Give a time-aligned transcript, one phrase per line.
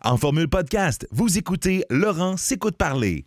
[0.00, 3.26] En formule podcast, vous écoutez Laurent s'écoute parler.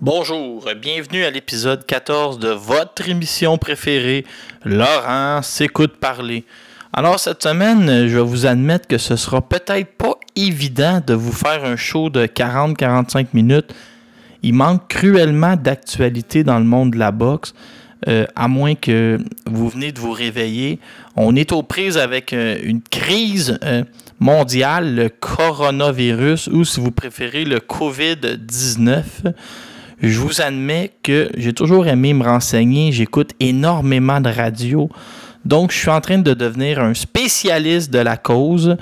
[0.00, 4.26] Bonjour, bienvenue à l'épisode 14 de votre émission préférée,
[4.64, 6.44] Laurent s'écoute parler.
[6.94, 11.32] Alors cette semaine, je vais vous admettre que ce sera peut-être pas évident de vous
[11.32, 13.74] faire un show de 40-45 minutes.
[14.42, 17.54] Il manque cruellement d'actualité dans le monde de la boxe.
[18.08, 20.80] Euh, à moins que vous venez de vous réveiller.
[21.14, 23.84] On est aux prises avec euh, une crise euh,
[24.18, 29.02] mondiale, le coronavirus, ou si vous préférez, le COVID-19.
[30.02, 32.90] Je vous admets que j'ai toujours aimé me renseigner.
[32.90, 34.90] J'écoute énormément de radio.
[35.44, 38.76] Donc, je suis en train de devenir un spécialiste de la cause.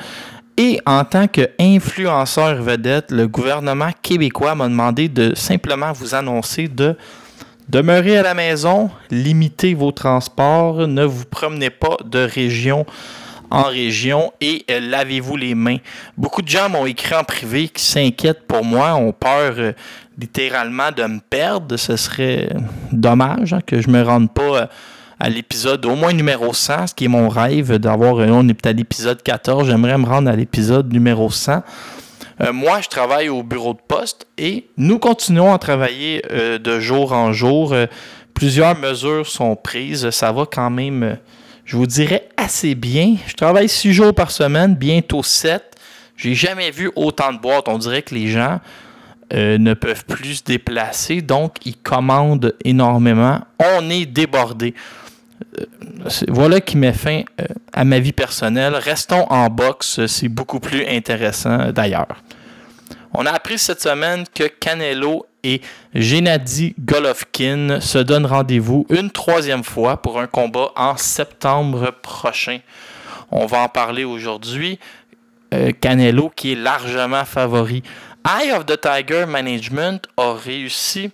[0.56, 6.97] Et en tant qu'influenceur vedette, le gouvernement québécois m'a demandé de simplement vous annoncer de
[7.69, 12.84] demeurer à la maison, limiter vos transports, ne vous promenez pas de région
[13.50, 15.78] en région et euh, lavez-vous les mains.
[16.17, 19.72] Beaucoup de gens m'ont écrit en privé qui s'inquiètent pour moi, ont peur euh,
[20.19, 21.77] littéralement de me perdre.
[21.77, 22.48] Ce serait
[22.92, 24.67] dommage hein, que je me rende pas euh,
[25.21, 28.73] à l'épisode au moins numéro 100, ce qui est mon rêve d'avoir, on est à
[28.73, 31.63] l'épisode 14, j'aimerais me rendre à l'épisode numéro 100.
[32.53, 37.33] moi, je travaille au bureau de poste et nous continuons à travailler de jour en
[37.33, 37.75] jour.
[38.33, 40.09] plusieurs mesures sont prises.
[40.11, 41.19] Ça va quand même
[41.71, 43.15] je vous dirais assez bien.
[43.29, 45.77] Je travaille six jours par semaine, bientôt sept.
[46.17, 47.69] J'ai jamais vu autant de boîtes.
[47.69, 48.59] On dirait que les gens
[49.33, 53.39] euh, ne peuvent plus se déplacer, donc ils commandent énormément.
[53.61, 54.75] On est débordé.
[55.58, 55.64] Euh,
[56.28, 58.74] voilà qui met fin euh, à ma vie personnelle.
[58.74, 62.22] Restons en boxe, c'est beaucoup plus intéressant d'ailleurs.
[63.12, 65.61] On a appris cette semaine que Canelo et
[65.94, 72.58] Gennady Golovkin se donnent rendez-vous une troisième fois pour un combat en septembre prochain.
[73.30, 74.79] On va en parler aujourd'hui.
[75.52, 77.83] Euh, Canelo qui est largement favori.
[78.24, 81.11] Eye of the Tiger Management a réussi,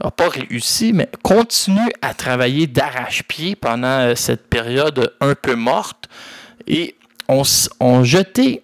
[0.00, 6.08] a pas réussi, mais continue à travailler d'arrache-pied pendant euh, cette période un peu morte
[6.66, 6.96] et
[7.28, 7.42] on,
[7.80, 8.62] on jeté,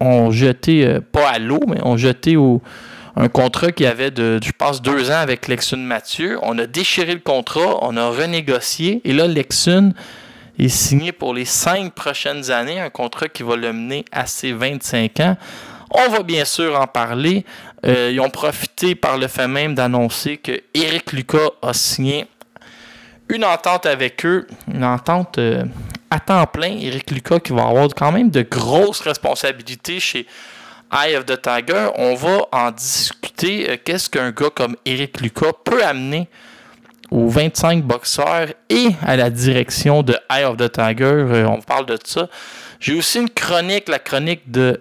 [0.00, 2.62] on euh, pas à l'eau, mais on jeté au,
[3.16, 6.38] un contrat qui avait de, je pense, deux ans avec Lexun Mathieu.
[6.42, 9.92] On a déchiré le contrat, on a renégocié, et là, Lexun
[10.58, 14.52] est signé pour les cinq prochaines années, un contrat qui va le mener à ses
[14.52, 15.36] 25 ans.
[15.90, 17.44] On va bien sûr en parler.
[17.86, 22.26] Euh, ils ont profité par le fait même d'annoncer que Eric Lucas a signé
[23.28, 25.64] une entente avec eux, une entente euh,
[26.10, 26.76] à temps plein.
[26.80, 30.26] Eric Lucas qui va avoir quand même de grosses responsabilités chez
[30.92, 33.70] Eye of the Tiger, on va en discuter.
[33.70, 36.28] Euh, qu'est-ce qu'un gars comme Eric Lucas peut amener
[37.10, 41.44] aux 25 boxeurs et à la direction de Eye of the Tiger.
[41.48, 42.28] On parle de ça.
[42.80, 44.80] J'ai aussi une chronique, la chronique de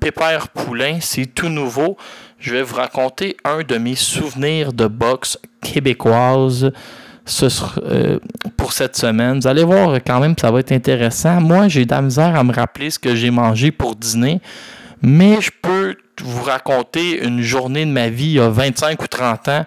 [0.00, 0.98] Pépère Poulain.
[1.00, 1.96] C'est tout nouveau.
[2.38, 6.70] Je vais vous raconter un de mes souvenirs de boxe québécoise.
[7.82, 8.18] Euh,
[8.56, 9.40] pour cette semaine.
[9.40, 11.42] Vous allez voir quand même, ça va être intéressant.
[11.42, 14.40] Moi, j'ai de la misère à me rappeler ce que j'ai mangé pour dîner
[15.02, 19.06] mais je peux vous raconter une journée de ma vie il y a 25 ou
[19.06, 19.66] 30 ans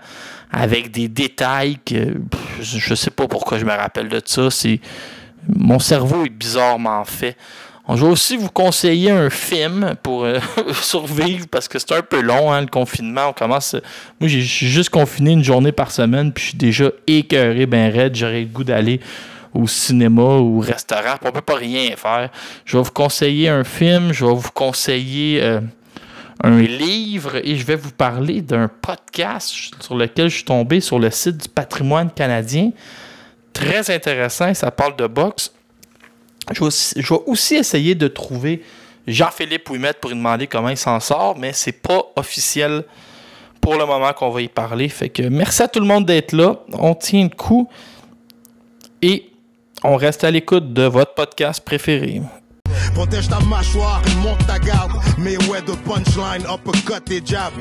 [0.52, 2.16] avec des détails que
[2.62, 4.50] je ne sais pas pourquoi je me rappelle de ça.
[5.48, 7.38] Mon cerveau est bizarrement fait.
[7.94, 10.40] On va aussi vous conseiller un film pour euh,
[10.81, 13.28] survivre parce que c'est un peu long, hein, le confinement.
[13.28, 13.75] On commence.
[14.22, 18.16] Moi, j'ai juste confiné une journée par semaine, puis je suis déjà écœuré, ben raide.
[18.16, 19.02] J'aurais le goût d'aller
[19.53, 21.16] au cinéma ou au restaurant.
[21.22, 22.29] On peut pas rien faire.
[22.63, 25.59] Je vais vous conseiller un film, je vais vous conseiller euh,
[26.46, 30.97] un livre et je vais vous parler d'un podcast sur lequel je suis tombé sur
[30.97, 32.72] le site du patrimoine canadien.
[33.52, 35.52] Très intéressant, ça parle de boxe.
[36.50, 38.63] Je vais aussi, essayer de trouver
[39.07, 42.84] Jean-Philippe Ouimet pour lui demander comment il s'en sort, mais c'est pas officiel
[43.61, 44.90] pour le moment qu'on va y parler.
[44.90, 46.59] Fait que merci à tout le monde d'être là.
[46.73, 47.70] On tient le coup.
[49.02, 49.32] Et
[49.84, 52.22] on reste à l'écoute de votre podcast préféré.
[52.94, 54.91] Protège ta mâchoire monte ta garde.
[55.17, 57.53] Mais ouais, de punchline, uppercut et jab.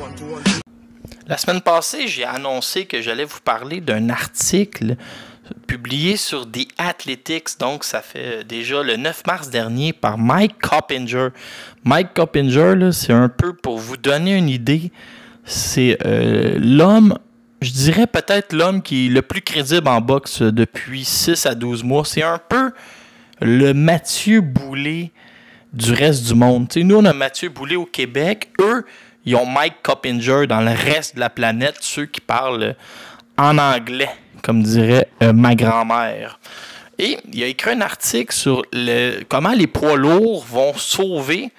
[1.26, 4.96] La semaine passée, j'ai annoncé que j'allais vous parler d'un article
[5.66, 11.28] publié sur The Athletics, donc ça fait déjà le 9 mars dernier par Mike Coppinger.
[11.84, 14.92] Mike Coppinger, c'est un peu pour vous donner une idée,
[15.44, 17.18] c'est euh, l'homme
[17.60, 21.84] je dirais peut-être l'homme qui est le plus crédible en boxe depuis 6 à 12
[21.84, 22.04] mois.
[22.06, 22.72] C'est un peu
[23.40, 25.12] le Mathieu Boulet
[25.72, 26.68] du reste du monde.
[26.76, 28.50] nous, on a Mathieu Boulay au Québec.
[28.60, 28.84] Eux,
[29.24, 32.74] ils ont Mike Coppinger dans le reste de la planète, ceux qui parlent
[33.36, 34.10] en anglais,
[34.42, 36.38] comme dirait euh, ma grand-mère.
[36.98, 38.62] Et il a écrit un article sur
[39.28, 41.50] comment les poids lourds vont sauver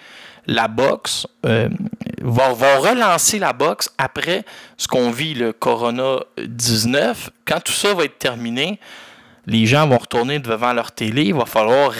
[0.47, 1.69] la boxe, euh,
[2.21, 4.43] vont, relancer la boxe après
[4.77, 7.15] ce qu'on vit, le Corona-19.
[7.45, 8.79] Quand tout ça va être terminé,
[9.47, 11.91] les gens vont retourner devant leur télé, il va falloir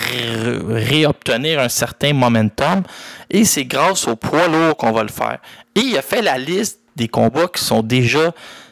[0.70, 2.84] réobtenir un certain momentum.
[3.30, 5.40] Et c'est grâce au poids lourd qu'on va le faire.
[5.76, 8.32] Et il a fait la liste des combats qui sont déjà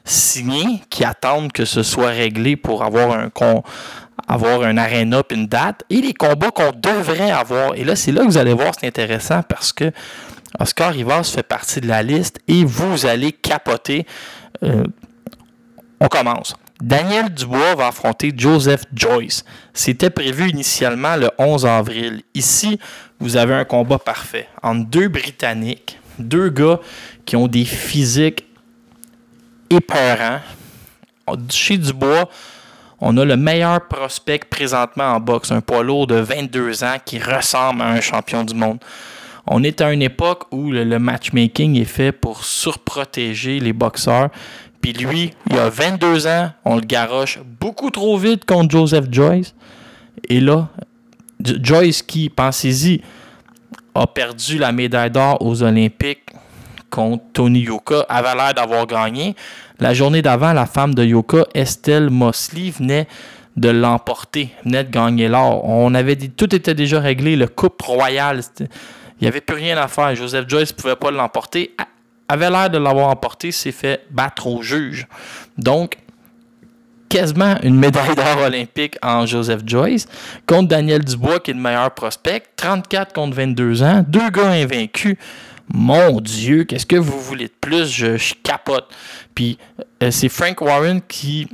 [0.09, 3.29] signés, qui attendent que ce soit réglé pour avoir un,
[4.27, 4.75] avoir un
[5.23, 7.75] puis une date, et les combats qu'on devrait avoir.
[7.75, 9.91] Et là, c'est là que vous allez voir, c'est intéressant parce que
[10.59, 14.05] Oscar Rivas fait partie de la liste et vous allez capoter.
[14.63, 14.83] Euh,
[15.99, 16.55] on commence.
[16.81, 19.43] Daniel Dubois va affronter Joseph Joyce.
[19.73, 22.21] C'était prévu initialement le 11 avril.
[22.33, 22.79] Ici,
[23.19, 26.79] vous avez un combat parfait entre deux Britanniques, deux gars
[27.25, 28.45] qui ont des physiques
[29.69, 30.39] épeurants.
[31.49, 32.27] Chez Dubois,
[33.01, 37.19] on a le meilleur prospect présentement en boxe, un poids lourd de 22 ans qui
[37.19, 38.79] ressemble à un champion du monde.
[39.47, 44.29] On est à une époque où le, matchmaking est fait pour surprotéger les boxeurs.
[44.81, 49.55] Puis lui, il a 22 ans, on le garoche beaucoup trop vite contre Joseph Joyce.
[50.27, 50.67] Et là,
[51.43, 53.01] Joyce qui, pensez-y,
[53.95, 56.28] a perdu la médaille d'or aux Olympiques
[56.89, 59.35] contre Tony Yoka, avait l'air d'avoir gagné.
[59.79, 63.07] La journée d'avant, la femme de Yoka, Estelle Mosley, venait
[63.55, 65.63] de l'emporter, venait de gagner l'or.
[65.65, 68.67] On avait dit tout était déjà réglé, le coupe royal, il
[69.21, 70.15] n'y avait plus rien à faire.
[70.15, 71.75] Joseph Joyce ne pouvait pas l'emporter.
[72.27, 75.07] Avait l'air de l'avoir emporté, s'est fait battre au juge.
[75.57, 75.97] Donc,
[77.09, 80.07] quasiment une médaille d'or olympique en Joseph Joyce
[80.45, 82.43] contre Daniel Dubois, qui est le meilleur prospect.
[82.55, 85.17] 34 contre 22 ans, deux gars invaincus.
[85.73, 87.87] Mon Dieu, qu'est-ce que vous voulez de plus?
[87.89, 88.87] Je, capote.
[89.35, 89.57] Puis
[90.01, 91.47] euh, c'est Frank Warren qui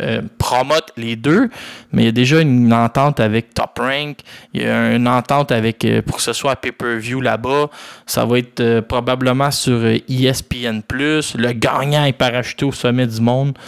[0.00, 1.50] euh, promote les deux,
[1.90, 4.18] mais il y a déjà une entente avec Top Rank.
[4.54, 7.68] Il y a une entente avec, euh, pour que ce soit à pay-per-view là-bas.
[8.06, 10.82] Ça va être probablement sur ESPN.
[10.90, 13.58] Le gagnant est parachuté au sommet du monde.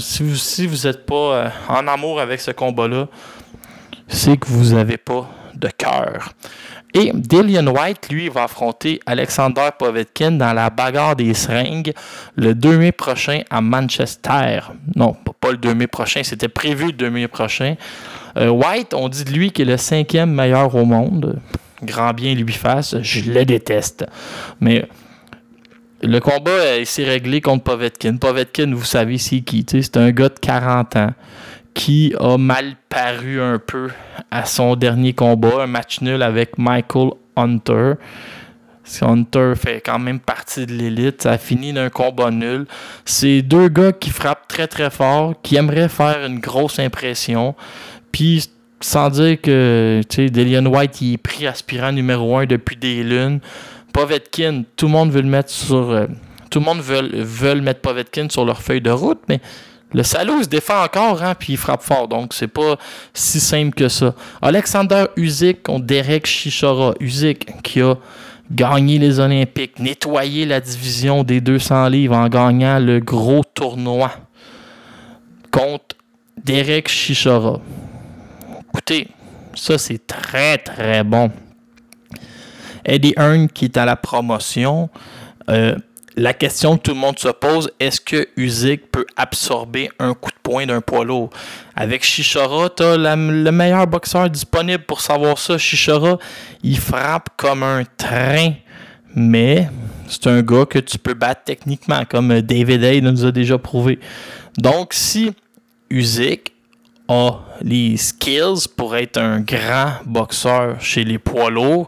[0.00, 3.06] si vous si vous n'êtes pas en amour avec ce combat-là,
[4.08, 6.32] c'est que vous n'avez pas de cœur.
[6.94, 11.92] Et Dillian White, lui, va affronter Alexander Povetkin dans la bagarre des seringues
[12.34, 14.60] le 2 mai prochain à Manchester.
[14.96, 17.76] Non, pas le 2 mai prochain, c'était prévu le 2 mai prochain.
[18.36, 21.40] Euh, White, on dit de lui qu'il est le cinquième meilleur au monde.
[21.82, 24.06] Grand bien lui fasse, je le déteste.
[24.60, 24.88] Mais
[26.02, 28.16] le combat s'est réglé contre Povetkin.
[28.16, 31.10] Povetkin, vous savez c'est qui, c'est un gars de 40 ans
[31.78, 33.88] qui a mal paru un peu
[34.32, 37.92] à son dernier combat, un match nul avec Michael Hunter.
[39.00, 41.22] Hunter fait quand même partie de l'élite.
[41.22, 42.66] Ça a fini d'un combat nul.
[43.04, 47.54] C'est deux gars qui frappent très très fort, qui aimeraient faire une grosse impression.
[48.10, 53.38] Puis sans dire que Delian White il est pris aspirant numéro un depuis des lunes.
[53.92, 55.90] Povetkin, tout le monde veut le mettre sur.
[55.90, 56.06] Euh,
[56.50, 59.40] tout le monde veut, veut mettre Povetkin sur leur feuille de route, mais
[59.92, 62.08] le salaud se défend encore, hein, puis il frappe fort.
[62.08, 62.76] Donc, c'est pas
[63.14, 64.14] si simple que ça.
[64.42, 66.94] Alexander Usyk contre Derek Chichora.
[67.00, 67.96] Usyk qui a
[68.50, 74.10] gagné les Olympiques, nettoyé la division des 200 livres en gagnant le gros tournoi
[75.50, 75.96] contre
[76.44, 77.60] Derek Chichora.
[78.70, 79.08] Écoutez,
[79.54, 81.30] ça c'est très très bon.
[82.84, 84.88] Eddie Hearn qui est à la promotion.
[85.50, 85.76] Euh,
[86.18, 90.30] la question que tout le monde se pose, est-ce que Usyk peut absorber un coup
[90.30, 91.30] de poing d'un poids lourd?
[91.76, 95.56] Avec Shishara, tu as le meilleur boxeur disponible pour savoir ça.
[95.58, 96.18] Shishara,
[96.64, 98.54] il frappe comme un train,
[99.14, 99.68] mais
[100.08, 104.00] c'est un gars que tu peux battre techniquement, comme David Hay nous a déjà prouvé.
[104.56, 105.30] Donc, si
[105.88, 106.52] Usyk
[107.06, 111.86] a les skills pour être un grand boxeur chez les poids lourds,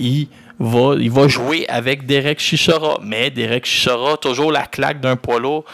[0.00, 0.26] il
[0.60, 2.98] il va jouer avec Derek Chichara.
[3.02, 5.64] Mais Derek Chichara, toujours la claque d'un poids.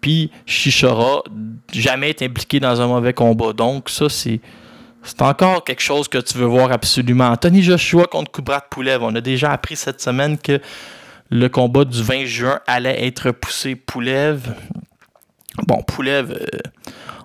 [0.00, 1.22] Puis Chichara,
[1.72, 3.52] jamais est impliqué dans un mauvais combat.
[3.52, 4.40] Donc, ça, c'est.
[5.02, 7.28] C'est encore quelque chose que tu veux voir absolument.
[7.28, 9.02] Anthony Joshua contre Kubrat Poulev.
[9.02, 10.60] On a déjà appris cette semaine que
[11.30, 13.76] le combat du 20 juin allait être poussé.
[13.76, 14.54] Poulev,
[15.66, 16.58] bon, Poulev, euh,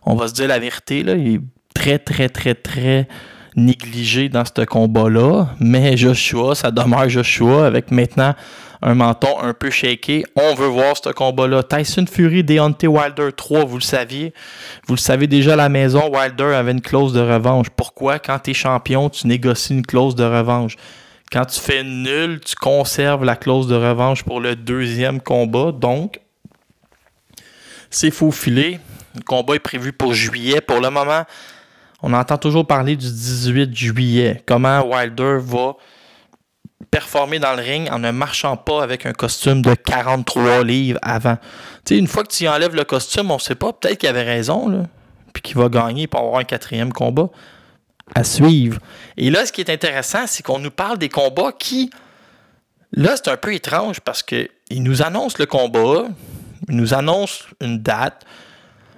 [0.06, 1.42] on va se dire la vérité, là, il est
[1.74, 3.10] très, très, très, très
[3.56, 5.50] négligé dans ce combat-là.
[5.60, 8.34] Mais Joshua, ça demeure Joshua avec maintenant
[8.82, 10.26] un menton un peu shaké.
[10.36, 11.64] On veut voir ce combat-là.
[11.64, 14.34] Tyson Fury, Deontay Wilder 3, vous le saviez.
[14.88, 17.68] Vous le savez déjà à la maison, Wilder avait une clause de revanche.
[17.76, 20.76] Pourquoi, quand tu es champion, tu négocies une clause de revanche?
[21.32, 25.72] Quand tu fais nul, tu conserves la clause de revanche pour le deuxième combat.
[25.72, 26.20] Donc,
[27.90, 28.80] c'est faux filet.
[29.16, 30.62] Le combat est prévu pour juillet.
[30.62, 31.24] Pour le moment,
[32.02, 34.44] on entend toujours parler du 18 juillet.
[34.46, 35.76] Comment Wilder va
[36.92, 41.36] performer dans le ring en ne marchant pas avec un costume de 43 livres avant.
[41.86, 44.24] Tu sais, une fois que tu enlèves le costume, on sait pas, peut-être qu'il avait
[44.24, 44.84] raison, là,
[45.34, 47.30] puis qu'il va gagner pour avoir un quatrième combat
[48.14, 48.80] à suivre.
[49.18, 51.90] Et là, ce qui est intéressant, c'est qu'on nous parle des combats qui,
[52.92, 56.06] là, c'est un peu étrange parce qu'ils nous annoncent le combat,
[56.70, 58.26] ils nous annoncent une date,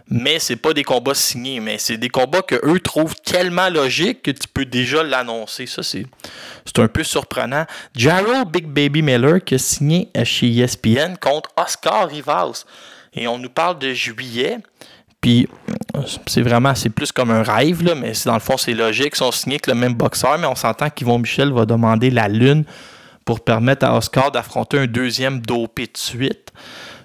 [0.10, 4.24] mais c'est pas des combats signés, mais c'est des combats que eux trouvent tellement logiques
[4.24, 5.66] que tu peux déjà l'annoncer.
[5.66, 6.06] Ça, c'est,
[6.78, 7.66] un peu surprenant.
[7.96, 12.66] Gerald Big Baby Miller qui a signé chez ESPN contre Oscar Rivas.
[13.14, 14.60] Et on nous parle de juillet.
[15.20, 15.48] Puis
[16.28, 19.14] c'est vraiment, c'est plus comme un rêve, là, mais dans le fond, c'est logique.
[19.14, 22.28] Ils sont signés avec le même boxeur, mais on s'entend qu'Yvon Michel va demander la
[22.28, 22.64] lune
[23.26, 26.54] pour permettre à Oscar d'affronter un deuxième dopé de suite.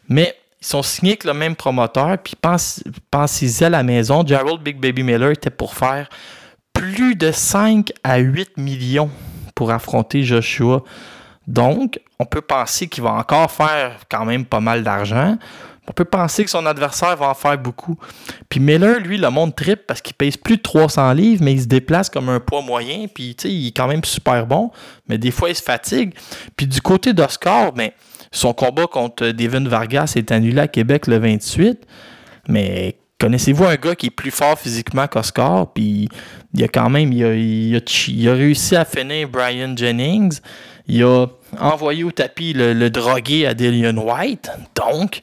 [0.09, 2.35] Mais ils sont signés avec le même promoteur, puis
[3.11, 6.09] pensez-y à la maison, Gerald Big Baby Miller était pour faire
[6.73, 9.11] plus de 5 à 8 millions
[9.57, 10.85] pour affronter Joshua.
[11.49, 15.37] Donc, on peut penser qu'il va encore faire quand même pas mal d'argent.
[15.89, 17.99] On peut penser que son adversaire va en faire beaucoup.
[18.49, 21.63] Puis Miller, lui, le monde trip parce qu'il pèse plus de 300 livres, mais il
[21.63, 23.07] se déplace comme un poids moyen.
[23.13, 24.71] Puis, il est quand même super bon,
[25.09, 26.15] mais des fois, il se fatigue.
[26.57, 27.95] Puis du côté d'Oscar, mais
[28.33, 31.87] son combat contre Devin Vargas est annulé à Québec le 28.
[32.49, 35.71] Mais connaissez-vous un gars qui est plus fort physiquement qu'Oscar?
[35.73, 36.09] Puis
[36.55, 40.41] il a quand même il a, réussi à finir Brian Jennings.
[40.89, 41.27] Il a
[41.61, 44.51] envoyé au tapis le, drogué à White.
[44.75, 45.21] Donc,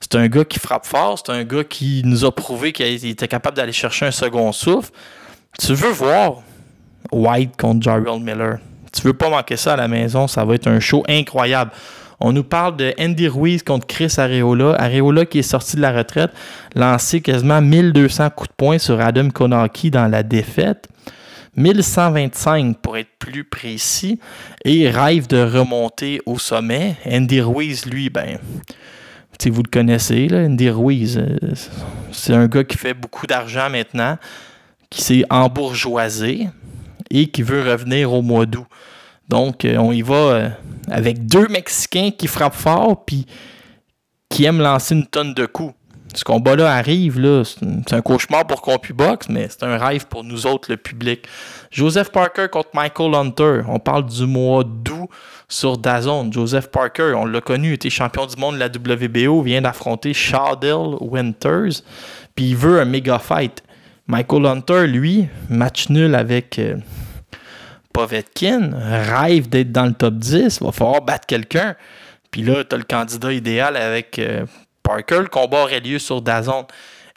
[0.00, 1.20] c'est un gars qui frappe fort.
[1.24, 4.90] C'est un gars qui nous a prouvé qu'il était capable d'aller chercher un second souffle.
[5.58, 6.42] Tu veux voir
[7.12, 8.58] White contre Jarrell Miller.
[8.92, 10.26] Tu veux pas manquer ça à la maison.
[10.26, 11.70] Ça va être un show incroyable.
[12.20, 14.74] On nous parle de Andy Ruiz contre Chris Areola.
[14.80, 16.30] Areola qui est sorti de la retraite,
[16.74, 20.88] lancé quasiment 1200 coups de poing sur Adam Konaki dans la défaite.
[21.56, 24.20] 1125 pour être plus précis,
[24.64, 26.96] et rêve de remonter au sommet.
[27.10, 28.38] Andy Ruiz, lui, ben,
[29.44, 31.36] vous le connaissez, là, Andy Ruiz, euh,
[32.12, 34.18] c'est un gars qui fait beaucoup d'argent maintenant,
[34.90, 36.48] qui s'est embourgeoisé
[37.10, 38.66] et qui veut revenir au mois d'août.
[39.28, 40.48] Donc, euh, on y va euh,
[40.90, 43.26] avec deux Mexicains qui frappent fort puis
[44.28, 45.74] qui aiment lancer une tonne de coups.
[46.14, 50.46] Ce combat-là arrive, là, c'est un cauchemar pour CompuBox, mais c'est un rêve pour nous
[50.46, 51.26] autres, le public.
[51.70, 53.60] Joseph Parker contre Michael Hunter.
[53.68, 55.10] On parle du mois d'août
[55.46, 56.32] sur Dazone.
[56.32, 60.96] Joseph Parker, on l'a connu, était champion du monde de la WBO, vient d'affronter Shadell
[61.00, 61.82] Winters,
[62.34, 63.62] puis il veut un méga fight.
[64.06, 66.76] Michael Hunter, lui, match nul avec euh,
[67.96, 71.76] Povetkin rêve d'être dans le top 10, il va falloir battre quelqu'un.
[72.30, 74.44] Puis là, tu as le candidat idéal avec euh,
[74.82, 75.20] Parker.
[75.20, 76.66] Le combat aurait lieu sur Dazon.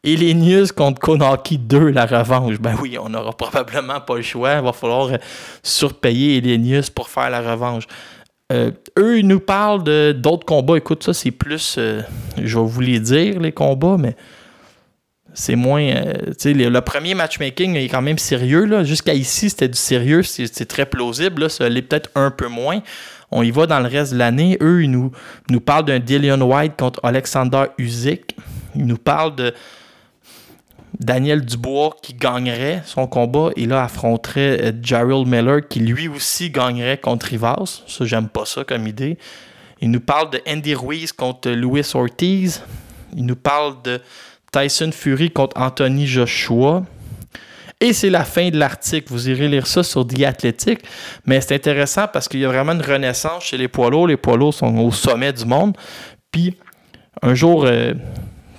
[0.05, 2.61] Elenius contre Konaki 2, la revanche.
[2.61, 4.53] Ben oui, on n'aura probablement pas le choix.
[4.53, 5.17] Il va falloir euh,
[5.63, 7.83] surpayer Elenius pour faire la revanche.
[8.53, 9.83] Euh, eux, ils nous parlent
[10.13, 10.77] d'autres combats.
[10.77, 11.77] Écoute, ça, c'est plus.
[11.77, 14.15] je vais vous les dire, les combats, mais
[15.33, 15.81] c'est moins.
[15.81, 16.13] Euh,
[16.45, 18.83] le, premier matchmaking est quand même sérieux.
[18.83, 21.43] Jusqu'à ici, c'était du sérieux, c'est très plausible.
[21.43, 22.81] Là, ça l'est peut-être un peu moins.
[23.31, 24.57] On y va dans le reste de l'année.
[24.61, 25.11] Eux, ils nous,
[25.49, 28.35] nous parlent d'un Dillian White contre Alexander Usyk.
[28.75, 29.53] Ils nous parlent de
[30.99, 36.49] Daniel Dubois qui gagnerait son combat et là affronterait euh, Jarrell Miller qui lui aussi
[36.49, 37.83] gagnerait contre Rivas.
[37.87, 39.17] Ça, j'aime pas ça comme idée.
[39.81, 42.63] Ils nous parlent de Andy Ruiz contre Luis Ortiz.
[43.15, 44.01] Ils nous parlent de
[44.51, 46.83] Tyson Fury contre Anthony Joshua.
[47.81, 49.07] Et c'est la fin de l'article.
[49.09, 50.83] Vous irez lire ça sur The Athletic.
[51.25, 54.07] Mais c'est intéressant parce qu'il y a vraiment une renaissance chez les poids lourds.
[54.07, 55.77] Les poids lourds sont au sommet du monde.
[56.29, 56.57] Puis,
[57.21, 57.93] un jour, euh,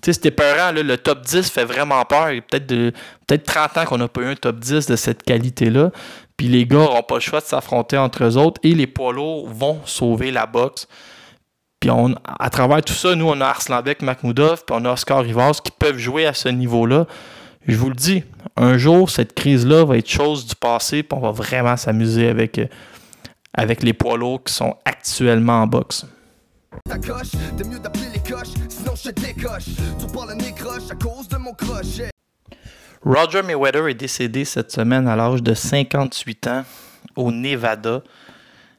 [0.03, 0.73] c'était peurant.
[0.73, 2.31] le top 10 fait vraiment peur.
[2.31, 2.95] Il y a peut-être
[3.27, 5.91] peut 30 ans qu'on n'a pas eu un top 10 de cette qualité-là.
[6.37, 8.59] Puis les gars n'auront pas le choix de s'affronter entre eux autres.
[8.65, 10.89] Et les poids lourds vont sauver la boxe.
[11.81, 15.23] Puis on, à travers tout ça, nous, on a Arslanbek Makhmoudov, puis on a Oscar
[15.23, 17.07] Rivas qui peuvent jouer à ce niveau-là.
[17.67, 18.23] Je vous le dis,
[18.57, 22.59] un jour, cette crise-là va être chose du passé, puis on va vraiment s'amuser avec,
[22.59, 22.67] euh,
[23.55, 26.05] avec les poids lourds qui sont actuellement en boxe.
[33.03, 36.65] Roger Mayweather est décédé cette semaine à l'âge de 58 ans
[37.17, 38.03] au Nevada.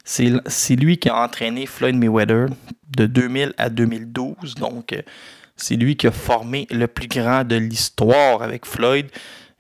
[0.03, 2.48] C'est lui qui a entraîné Floyd Mayweather
[3.01, 4.55] de 2000 à 2012.
[4.55, 5.01] Donc, euh,
[5.55, 9.08] c'est lui qui a formé le plus grand de l'histoire avec Floyd.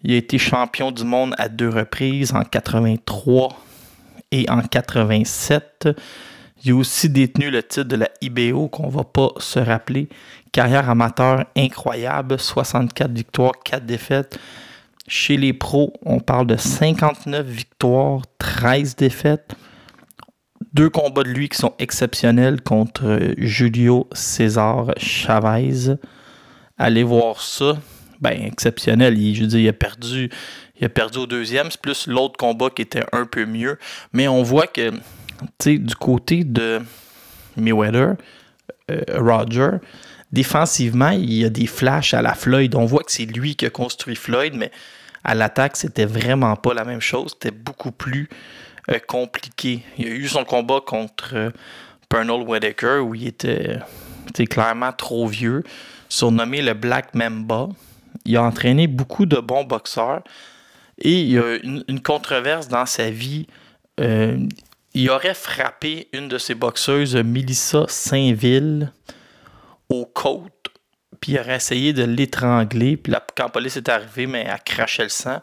[0.03, 3.49] Il a été champion du monde à deux reprises, en 83
[4.31, 5.89] et en 87.
[6.63, 10.09] Il a aussi détenu le titre de la IBO qu'on va pas se rappeler.
[10.51, 14.39] Carrière amateur incroyable, 64 victoires, 4 défaites.
[15.07, 19.55] Chez les pros, on parle de 59 victoires, 13 défaites.
[20.73, 25.95] Deux combats de lui qui sont exceptionnels contre Julio César Chavez.
[26.77, 27.77] Allez voir ça.
[28.21, 29.17] Ben, exceptionnel.
[29.17, 30.29] Je veux dire, il a perdu.
[30.79, 31.69] Il a perdu au deuxième.
[31.71, 33.77] C'est plus l'autre combat qui était un peu mieux.
[34.13, 34.93] Mais on voit que,
[35.65, 36.79] du côté de
[37.57, 38.15] Mayweather,
[38.89, 39.71] euh, Roger,
[40.31, 42.75] défensivement, il y a des flashs à la Floyd.
[42.75, 44.71] On voit que c'est lui qui a construit Floyd, mais
[45.25, 47.31] à l'attaque, c'était vraiment pas la même chose.
[47.33, 48.29] C'était beaucoup plus
[48.91, 49.83] euh, compliqué.
[49.97, 53.79] Il a eu son combat contre euh, Whitaker où il était,
[54.49, 55.63] clairement trop vieux,
[56.09, 57.69] surnommé le Black Mamba.
[58.25, 60.23] Il a entraîné beaucoup de bons boxeurs
[60.97, 63.47] et il y a une, une controverse dans sa vie.
[63.99, 64.37] Euh,
[64.93, 68.91] il aurait frappé une de ses boxeuses, Melissa Saint-Ville,
[69.89, 70.67] aux côtes,
[71.21, 72.97] puis il aurait essayé de l'étrangler.
[72.97, 75.41] Puis quand la police est arrivée, mais elle crachait le sang.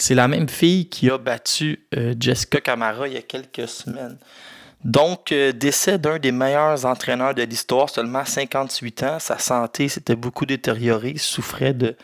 [0.00, 4.16] C'est la même fille qui a battu euh, Jessica Camara il y a quelques semaines.
[4.82, 9.18] Donc, euh, décès d'un des meilleurs entraîneurs de l'histoire, seulement 58 ans.
[9.18, 11.96] Sa santé s'était beaucoup détériorée, il souffrait de,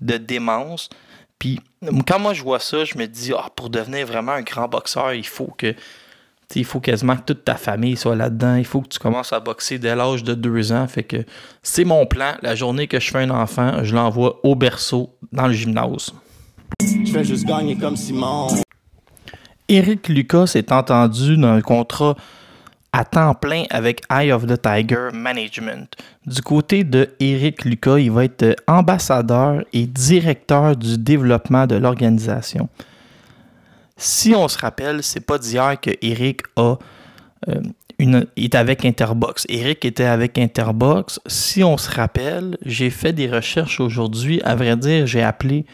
[0.00, 0.90] de démence.
[1.38, 1.60] Puis,
[2.08, 5.14] quand moi je vois ça, je me dis, ah, pour devenir vraiment un grand boxeur,
[5.14, 5.74] il faut que.
[6.56, 8.56] Il faut quasiment que toute ta famille soit là-dedans.
[8.56, 10.88] Il faut que tu commences à boxer dès l'âge de deux ans.
[10.88, 11.18] Fait que
[11.62, 12.36] c'est mon plan.
[12.40, 16.10] La journée que je fais un enfant, je l'envoie au berceau dans le gymnase.
[16.80, 18.48] Je fais juste gagner comme Simon.
[19.68, 22.16] Eric Lucas s'est entendu dans un contrat
[22.92, 25.94] à temps plein avec Eye of the Tiger Management.
[26.26, 32.68] Du côté de Eric Lucas, il va être ambassadeur et directeur du développement de l'organisation.
[33.96, 36.76] Si on se rappelle, c'est pas d'hier que Eric a
[37.48, 37.60] euh,
[38.36, 39.44] est avec Interbox.
[39.48, 41.20] Eric était avec Interbox.
[41.26, 44.40] Si on se rappelle, j'ai fait des recherches aujourd'hui.
[44.44, 45.66] À vrai dire, j'ai appelé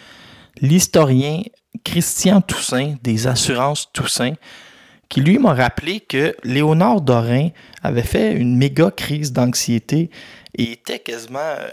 [0.60, 1.42] l'historien
[1.84, 4.34] Christian Toussaint des assurances Toussaint,
[5.08, 7.50] qui lui m'a rappelé que Léonard Dorin
[7.82, 10.10] avait fait une méga crise d'anxiété
[10.56, 11.68] et était quasiment euh,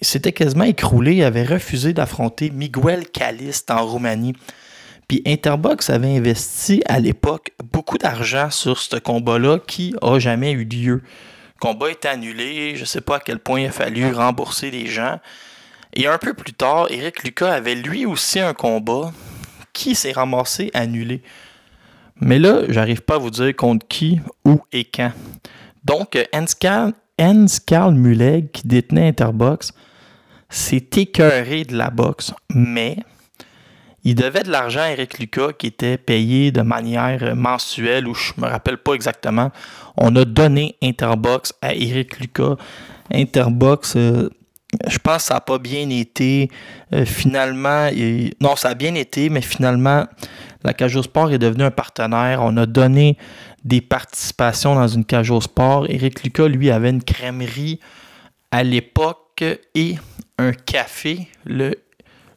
[0.00, 4.34] s'était quasiment écroulé, avait refusé d'affronter Miguel Caliste en Roumanie.
[5.08, 10.64] Puis Interbox avait investi à l'époque beaucoup d'argent sur ce combat-là qui a jamais eu
[10.64, 11.02] lieu.
[11.04, 14.70] Le combat est annulé, je ne sais pas à quel point il a fallu rembourser
[14.70, 15.20] les gens.
[15.98, 19.12] Et un peu plus tard, Eric Lucas avait lui aussi un combat
[19.72, 21.22] qui s'est ramassé annulé.
[22.20, 25.12] Mais là, j'arrive pas à vous dire contre qui, où et quand.
[25.84, 29.72] Donc, Hans Karl Muleg, qui détenait Interbox,
[30.50, 32.98] s'est écœuré de la boxe, mais
[34.04, 38.32] il devait de l'argent à Eric Lucas qui était payé de manière mensuelle ou je
[38.36, 39.50] me rappelle pas exactement.
[39.96, 42.56] On a donné Interbox à Eric Lucas.
[43.10, 44.30] Interbox euh,
[44.86, 46.50] je pense que ça n'a pas bien été.
[46.92, 47.88] Euh, finalement,
[48.40, 50.06] non, ça a bien été, mais finalement,
[50.64, 52.40] la Cage Sport est devenue un partenaire.
[52.42, 53.16] On a donné
[53.64, 55.86] des participations dans une Cage Sport.
[55.88, 57.80] Eric Lucas, lui, avait une crèmerie
[58.50, 59.96] à l'époque et
[60.38, 61.74] un café, le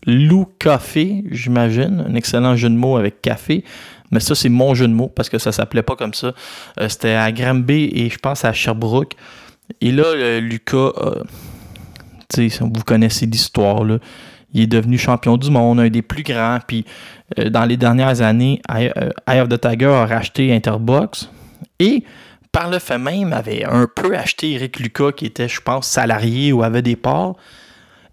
[0.06, 2.06] Lou Café, j'imagine.
[2.08, 3.64] Un excellent jeu de mots avec café.
[4.12, 6.34] Mais ça, c'est mon jeu de mots parce que ça s'appelait pas comme ça.
[6.80, 9.14] Euh, c'était à Granby et je pense à Sherbrooke.
[9.82, 10.92] Et là, euh, Lucas
[12.38, 13.84] vous connaissez l'histoire.
[14.54, 16.60] Il est devenu champion du monde, un des plus grands.
[16.66, 16.86] Puis
[17.38, 21.30] euh, dans les dernières années, Eye, euh, of the Tiger a racheté Interbox.
[21.80, 22.04] Et
[22.52, 26.52] par le fait même, avait un peu acheté Eric Lucas, qui était, je pense, salarié
[26.52, 27.36] ou avait des parts.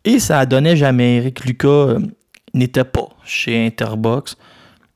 [0.05, 1.17] Et ça donné jamais.
[1.17, 1.99] Eric Lucas euh,
[2.55, 4.37] n'était pas chez Interbox,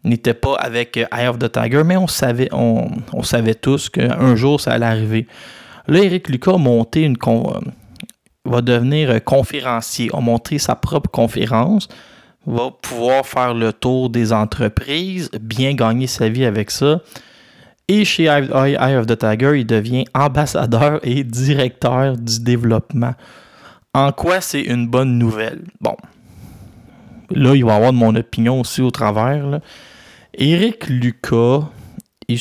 [0.05, 4.37] n'était pas avec Eye of the Tiger, mais on savait, on, on savait tous qu'un
[4.37, 5.27] jour ça allait arriver.
[5.89, 7.17] Là, Eric Lucas a monté une,
[8.44, 11.88] va devenir euh, conférencier, a montré sa propre conférence,
[12.46, 17.00] va pouvoir faire le tour des entreprises, bien gagner sa vie avec ça.
[17.88, 23.14] Et chez Eye of the Tiger, il devient ambassadeur et directeur du développement.
[23.92, 25.64] En quoi c'est une bonne nouvelle?
[25.81, 25.96] Bon,
[27.31, 29.61] là, il va avoir de mon opinion aussi au travers.
[30.35, 31.68] Eric Lucas,
[32.29, 32.38] il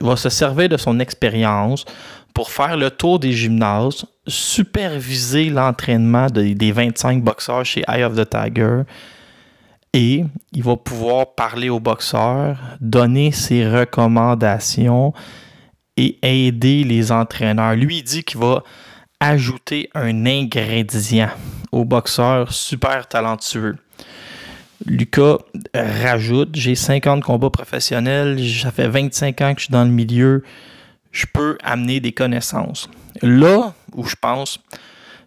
[0.00, 1.84] va se servir de son expérience
[2.34, 8.28] pour faire le tour des gymnases, superviser l'entraînement des 25 boxeurs chez Eye of the
[8.28, 8.82] Tiger
[9.92, 15.12] et il va pouvoir parler aux boxeurs, donner ses recommandations
[15.96, 17.74] et aider les entraîneurs.
[17.74, 18.62] Lui, il dit qu'il va
[19.18, 21.30] ajouter un ingrédient
[21.72, 23.76] aux boxeurs super talentueux.
[24.86, 25.38] Lucas
[25.74, 30.42] rajoute, j'ai 50 combats professionnels, ça fait 25 ans que je suis dans le milieu,
[31.10, 32.88] je peux amener des connaissances.
[33.22, 34.58] Là où je pense,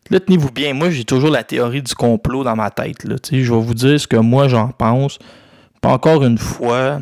[0.09, 3.03] là tenez-vous bien, moi j'ai toujours la théorie du complot dans ma tête.
[3.03, 3.15] Là.
[3.31, 5.19] Je vais vous dire ce que moi j'en pense.
[5.83, 7.01] Encore une fois,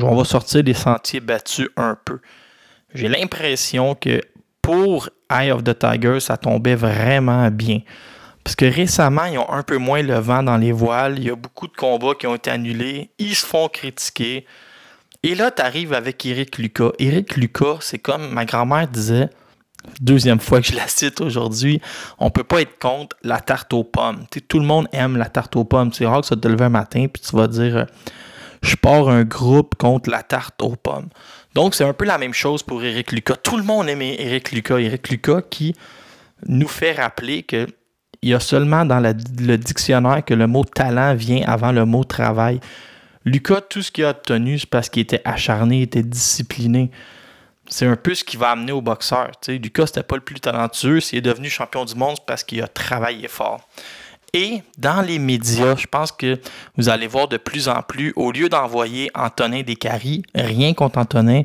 [0.00, 2.20] on va sortir des sentiers battus un peu.
[2.94, 4.20] J'ai l'impression que
[4.62, 7.80] pour Eye of the Tiger, ça tombait vraiment bien.
[8.44, 11.18] Parce que récemment, ils ont un peu moins le vent dans les voiles.
[11.18, 13.10] Il y a beaucoup de combats qui ont été annulés.
[13.18, 14.46] Ils se font critiquer.
[15.26, 16.92] Et là, tu arrives avec Eric Lucas.
[17.00, 19.28] Eric Lucas, c'est comme ma grand-mère disait,
[20.00, 21.80] deuxième fois que je la cite aujourd'hui,
[22.20, 24.24] on peut pas être contre la tarte aux pommes.
[24.46, 25.92] tout le monde aime la tarte aux pommes.
[25.92, 27.84] C'est rare que ça te lever un matin puis tu vas dire euh,
[28.62, 31.08] je pars un groupe contre la tarte aux pommes.
[31.54, 33.34] Donc, c'est un peu la même chose pour Eric Lucas.
[33.34, 34.78] Tout le monde aime Eric Lucas.
[34.78, 35.74] Eric Lucas qui
[36.46, 37.66] nous fait rappeler que
[38.22, 42.04] il y a seulement dans le dictionnaire que le mot talent vient avant le mot
[42.04, 42.60] travail.
[43.26, 46.92] Lucas, tout ce qu'il a obtenu, c'est parce qu'il était acharné, il était discipliné.
[47.68, 49.32] C'est un peu ce qui va amener au boxeur.
[49.48, 51.00] Lucas, Lucas, c'était pas le plus talentueux.
[51.00, 53.68] S'il est devenu champion du monde, c'est parce qu'il a travaillé fort.
[54.32, 56.40] Et dans les médias, je pense que
[56.76, 61.42] vous allez voir de plus en plus, au lieu d'envoyer Antonin Descaries, rien contre Antonin,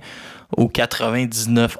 [0.56, 1.78] au 99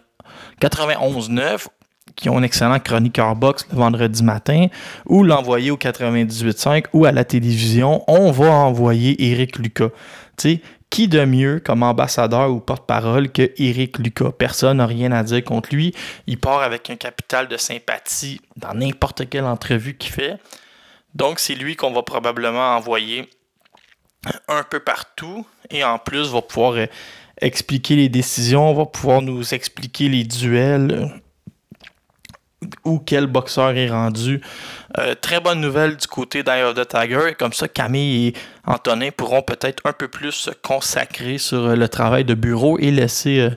[0.62, 1.68] 91-9
[2.16, 4.68] qui ont un excellent chroniqueur box le vendredi matin,
[5.06, 9.90] ou l'envoyer au 98.5 ou à la télévision, on va envoyer Eric Lucas.
[10.38, 14.32] Tu sais, qui de mieux comme ambassadeur ou porte-parole que Eric Lucas?
[14.32, 15.96] Personne n'a rien à dire contre lui.
[16.28, 20.38] Il part avec un capital de sympathie dans n'importe quelle entrevue qu'il fait.
[21.16, 23.30] Donc, c'est lui qu'on va probablement envoyer
[24.48, 26.86] un peu partout et en plus va pouvoir euh,
[27.40, 31.21] expliquer les décisions, va pouvoir nous expliquer les duels
[32.86, 34.42] où quel boxeur est rendu.
[34.98, 37.34] Euh, très bonne nouvelle du côté d'Eye of the Tiger.
[37.38, 38.34] Comme ça, Camille et
[38.66, 42.92] Antonin pourront peut-être un peu plus se consacrer sur euh, le travail de bureau et
[42.92, 43.50] laisser euh,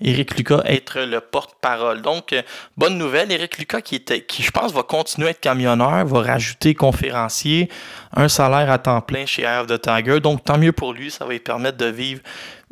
[0.00, 2.02] Eric Lucas être le porte-parole.
[2.02, 2.34] Donc,
[2.76, 3.32] bonne nouvelle.
[3.32, 7.70] Eric Lucas, qui, était, qui, je pense, va continuer à être camionneur, va rajouter conférencier,
[8.14, 10.20] un salaire à temps plein chez Eye of the Tiger.
[10.20, 11.10] Donc, tant mieux pour lui.
[11.10, 12.20] Ça va lui permettre de vivre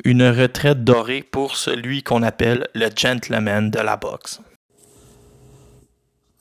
[0.03, 4.41] une retraite dorée pour celui qu'on appelle le gentleman de la boxe.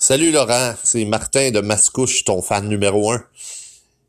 [0.05, 3.23] Salut Laurent, c'est Martin de Mascouche, ton fan numéro un.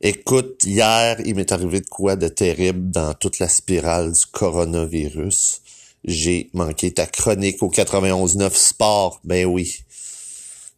[0.01, 5.61] Écoute, hier, il m'est arrivé de quoi de terrible dans toute la spirale du coronavirus.
[6.03, 9.83] J'ai manqué ta chronique au 91.9 Sport, ben oui.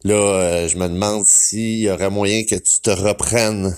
[0.04, 3.74] Là, euh, je me demande s'il y aurait moyen que tu te reprennes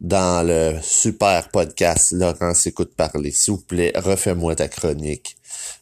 [0.00, 3.30] dans le super podcast Laurent s'écoute parler.
[3.30, 5.38] S'il vous plaît, refais-moi ta chronique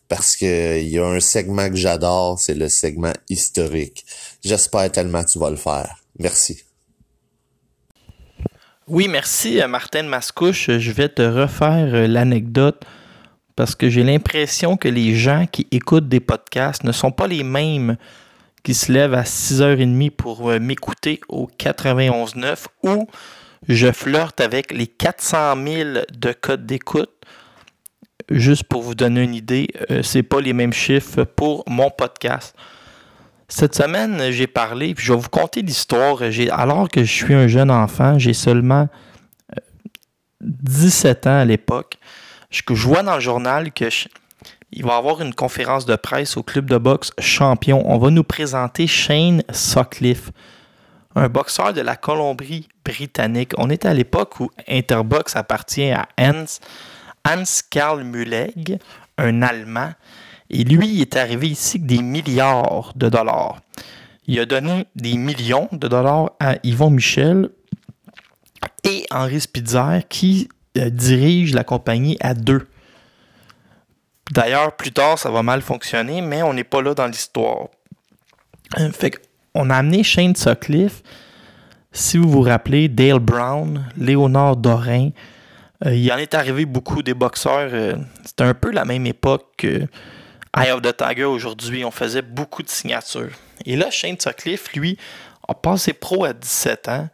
[0.09, 4.05] parce que il y a un segment que j'adore, c'est le segment historique.
[4.45, 5.97] J'espère tellement que tu vas le faire.
[6.19, 6.63] Merci.
[8.89, 10.71] Oui, merci euh, Martin Mascouche.
[10.79, 12.83] Je vais te refaire euh, l'anecdote
[13.57, 17.43] parce que j'ai l'impression que les gens qui écoutent des podcasts ne sont pas les
[17.43, 17.97] mêmes
[18.63, 23.09] qui se lèvent à 6h30 pour euh, m'écouter au 91.9 ou
[23.69, 27.11] je flirte avec les 400 000 de codes d'écoute
[28.31, 32.55] juste pour vous donner une idée, euh, c'est pas les mêmes chiffres pour mon podcast.
[33.49, 36.19] Cette semaine, j'ai parlé, puis je vais vous conter l'histoire.
[36.51, 38.89] Alors que je suis un jeune enfant, j'ai seulement
[40.41, 41.99] 17 euh, ans à l'époque.
[42.51, 43.89] Je, vois dans le journal que
[44.73, 47.83] il va y avoir une conférence de presse au club de boxe champion.
[47.87, 50.31] On va nous présenter Shane Sutcliffe,
[51.15, 53.53] un boxeur de la Colombie-Britannique.
[53.59, 56.45] On est à l'époque où Interbox appartient à Hans
[57.27, 58.79] Hans-Karl Mulleg,
[59.19, 59.93] un Allemand,
[60.51, 63.61] et lui il est arrivé ici avec des milliards de dollars.
[64.27, 67.51] Il a donné des millions de dollars à Yvon Michel
[68.85, 72.67] et Henri Spitzer qui euh, dirige la compagnie à deux.
[74.33, 77.69] D'ailleurs, plus tard, ça va mal fonctionner, mais on n'est pas là dans l'histoire.
[78.79, 79.21] Euh, fait
[79.55, 81.03] on a amené Shane Sutcliffe,
[81.93, 85.11] si vous vous rappelez, Dale Brown, Léonard Dorin,
[85.85, 87.71] euh, il en est arrivé beaucoup des boxeurs.
[87.73, 89.87] Euh, c'était un peu la même époque que
[90.57, 91.85] Eye of the Tiger aujourd'hui.
[91.85, 93.33] On faisait beaucoup de signatures.
[93.67, 94.97] Et là, Shane Sutcliffe, lui,
[95.47, 97.09] a passé pro à 17 ans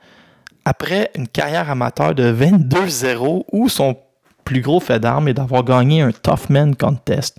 [0.65, 3.97] après une carrière amateur de 22-0 où son
[4.45, 7.39] plus gros fait d'armes est d'avoir gagné un Toughman Contest.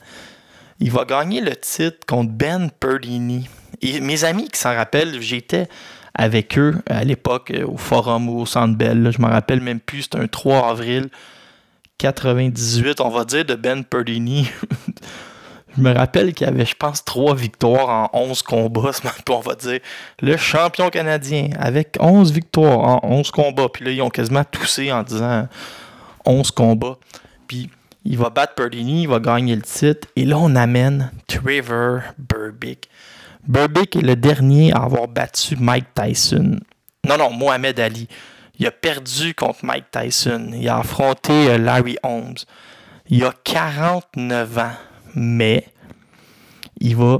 [0.80, 3.50] Il va gagner le titre contre Ben Perlini.
[3.82, 5.68] Et mes amis qui s'en rappellent, j'étais
[6.14, 9.12] avec eux à l'époque au Forum ou au Centre Bell.
[9.12, 11.10] Je me rappelle même plus, c'était un 3 avril
[11.98, 14.48] 98, on va dire, de Ben Perlini.
[15.78, 18.92] je me rappelle qu'il y avait, je pense, 3 victoires en 11 combats.
[19.30, 19.80] On va dire
[20.22, 23.70] le champion canadien avec 11 victoires en 11 combats.
[23.70, 25.48] Puis là, ils ont quasiment toussé en disant
[26.26, 26.98] 11 combats.
[27.48, 27.70] Puis
[28.06, 30.08] il va battre Perlini, il va gagner le titre.
[30.16, 32.90] Et là, on amène Trevor Burbick.
[33.48, 36.60] Burbick est le dernier à avoir battu Mike Tyson.
[37.08, 38.08] Non, non, Mohamed Ali.
[38.60, 40.52] Il a perdu contre Mike Tyson.
[40.54, 42.36] Il a affronté euh, Larry Holmes.
[43.08, 44.72] Il a 49 ans,
[45.16, 45.66] mais
[46.80, 47.20] il va.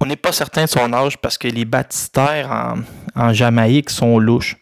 [0.00, 2.76] On n'est pas certain de son âge parce que les baptistères
[3.14, 4.56] en, Jamaïque sont louches.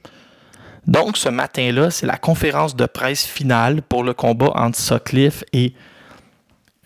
[0.87, 5.75] Donc, ce matin-là, c'est la conférence de presse finale pour le combat entre Sutcliffe et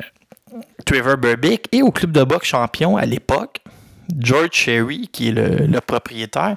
[0.01, 1.67] euh, Trevor Burbick.
[1.73, 3.61] Et au club de boxe champion à l'époque,
[4.17, 6.57] George Sherry, qui est le, propriétaire,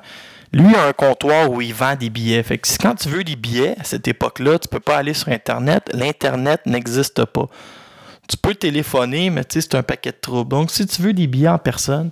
[0.53, 2.43] lui a un comptoir où il vend des billets.
[2.43, 5.29] Fait que quand tu veux des billets à cette époque-là, tu peux pas aller sur
[5.29, 5.89] Internet.
[5.93, 7.47] L'Internet n'existe pas.
[8.31, 10.49] Tu peux téléphoner, mais c'est un paquet de troubles.
[10.49, 12.11] Donc, si tu veux des billets en personne,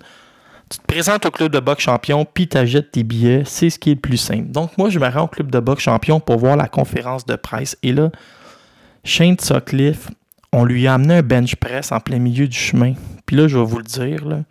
[0.69, 3.43] tu te présentes au club de boxe champion, puis tu achètes tes billets.
[3.45, 4.51] C'est ce qui est le plus simple.
[4.51, 7.38] Donc, moi, je me rends au club de boxe champion pour voir la conférence de
[7.38, 7.77] presse.
[7.84, 8.12] Et là,
[9.05, 10.10] Shane Sutcliffe,
[10.51, 12.95] on lui a amené un bench press en plein milieu du chemin.
[13.25, 14.41] Puis là, je vais vous le dire, là,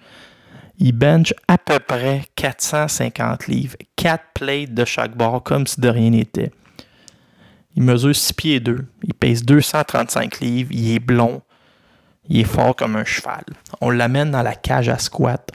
[0.78, 3.76] il bench à peu près 450 livres.
[3.96, 6.50] 4 plates de chaque bord, comme si de rien n'était.
[7.76, 8.86] Il mesure 6 pieds 2.
[9.04, 10.70] Il pèse 235 livres.
[10.72, 11.42] Il est blond.
[12.28, 13.44] Il est fort comme un cheval.
[13.80, 15.50] On l'amène dans la cage à squat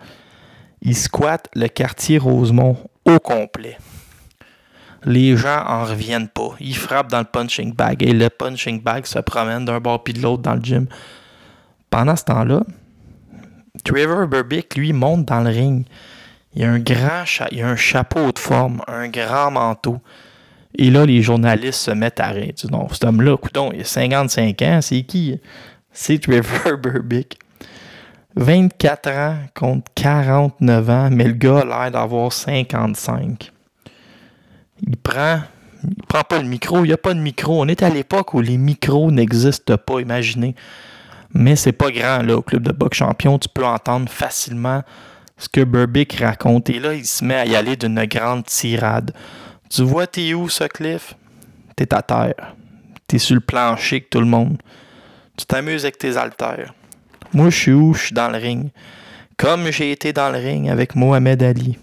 [0.85, 3.77] il squatte le quartier Rosemont au complet.
[5.05, 6.49] Les gens en reviennent pas.
[6.59, 10.13] Ils frappent dans le punching bag et le punching bag se promène d'un bord puis
[10.13, 10.87] de l'autre dans le gym.
[11.89, 12.63] Pendant ce temps-là,
[13.83, 15.85] Trevor Burbick, lui, monte dans le ring.
[16.53, 20.01] Il a un grand a un chapeau de forme, un grand manteau.
[20.75, 22.53] Et là, les journalistes se mettent à rire.
[22.69, 23.37] Non, cet homme-là,
[23.73, 25.39] il a 55 ans, c'est qui?
[25.93, 27.39] C'est Trevor Burbick.
[28.35, 33.51] 24 ans contre 49 ans, mais le gars a l'air d'avoir 55.
[34.81, 35.41] Il prend,
[35.83, 37.61] il prend pas le micro, il n'y a pas de micro.
[37.61, 40.55] On est à l'époque où les micros n'existent pas, imaginez.
[41.35, 44.81] Mais c'est pas grand, là, au club de boxe champion, tu peux entendre facilement
[45.37, 46.71] ce que Burbick raconte.
[46.71, 49.13] Et là, il se met à y aller d'une grande tirade.
[49.69, 51.15] Tu vois, t'es où, ce cliff?
[51.75, 52.55] T'es à terre.
[53.07, 54.57] T'es sur le plancher que tout le monde.
[55.37, 56.73] Tu t'amuses avec tes haltères.
[57.33, 57.93] Moi, je suis où?
[57.93, 58.69] Je suis dans le ring.
[59.37, 61.79] Comme j'ai été dans le ring avec Mohamed Ali.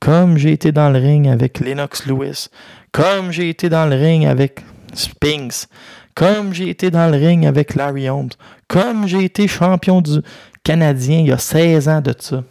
[0.00, 2.48] Comme j'ai été dans le ring avec Lennox Lewis.
[2.92, 4.60] Comme j'ai été dans le ring avec
[4.92, 5.66] Spinks.
[6.14, 8.30] Comme j'ai été dans le ring avec Larry Holmes.
[8.68, 10.20] Comme j'ai été champion du
[10.62, 12.44] Canadien il y a 16 ans de ça.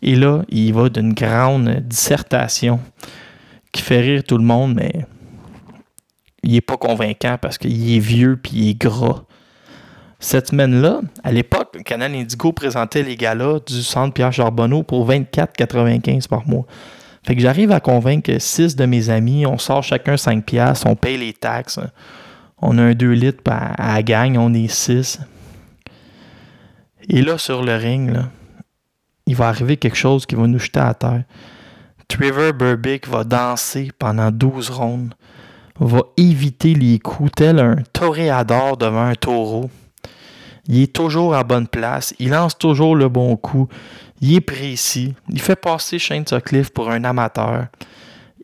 [0.00, 2.80] Et là, il va d'une grande dissertation
[3.70, 5.06] qui fait rire tout le monde, mais
[6.42, 9.24] il n'est pas convaincant parce qu'il est vieux puis il est gras.
[10.22, 16.28] Cette semaine-là, à l'époque, Canal Indigo présentait les galas du centre Pierre Charbonneau pour 24,95
[16.28, 16.64] par mois.
[17.24, 20.94] Fait que j'arrive à convaincre six de mes amis, on sort chacun 5 piastres, on
[20.94, 21.80] paye les taxes.
[22.58, 25.18] On a un 2 litres à, gagne, on est 6.
[27.08, 28.16] Et là, sur le ring,
[29.26, 31.24] il va arriver quelque chose qui va nous jeter à terre.
[32.06, 35.14] Trevor Burbick va danser pendant 12 rondes,
[35.80, 39.68] va éviter les coups tel un toréador devant un taureau.
[40.68, 42.14] Il est toujours à bonne place.
[42.18, 43.68] Il lance toujours le bon coup.
[44.20, 45.14] Il est précis.
[45.28, 47.66] Il fait passer Shane Sutcliffe pour un amateur.